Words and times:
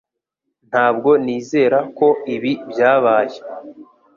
Ntabwo 0.69 1.09
nizera 1.23 1.79
ko 1.97 2.07
ibi 2.35 2.51
byabaye 2.69 3.37